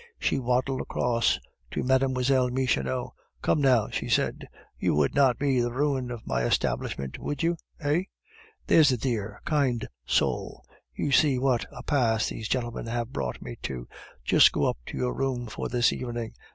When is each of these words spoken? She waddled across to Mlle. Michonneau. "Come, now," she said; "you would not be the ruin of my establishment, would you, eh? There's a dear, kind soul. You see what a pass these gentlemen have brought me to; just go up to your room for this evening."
She 0.17 0.39
waddled 0.39 0.81
across 0.81 1.37
to 1.69 1.83
Mlle. 1.83 2.09
Michonneau. 2.49 3.13
"Come, 3.43 3.61
now," 3.61 3.89
she 3.91 4.09
said; 4.09 4.47
"you 4.79 4.95
would 4.95 5.13
not 5.13 5.37
be 5.37 5.59
the 5.61 5.71
ruin 5.71 6.09
of 6.09 6.25
my 6.25 6.41
establishment, 6.41 7.19
would 7.19 7.43
you, 7.43 7.55
eh? 7.81 8.05
There's 8.65 8.91
a 8.91 8.97
dear, 8.97 9.39
kind 9.45 9.87
soul. 10.07 10.65
You 10.95 11.11
see 11.11 11.37
what 11.37 11.67
a 11.71 11.83
pass 11.83 12.29
these 12.29 12.49
gentlemen 12.49 12.87
have 12.87 13.13
brought 13.13 13.43
me 13.43 13.57
to; 13.61 13.87
just 14.25 14.51
go 14.51 14.65
up 14.65 14.79
to 14.87 14.97
your 14.97 15.13
room 15.13 15.45
for 15.45 15.69
this 15.69 15.93
evening." 15.93 16.33